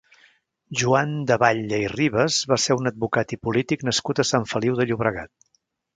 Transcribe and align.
Joan 0.79 1.11
de 1.31 1.37
Batlle 1.43 1.79
i 1.83 1.91
Ribas 1.93 2.39
va 2.53 2.59
ser 2.65 2.77
un 2.79 2.91
advocat 2.93 3.35
i 3.37 3.41
polític 3.49 3.87
nascut 3.91 4.23
a 4.25 4.29
Sant 4.31 4.49
Feliu 4.55 4.79
de 4.81 4.89
Llobregat. 4.93 5.35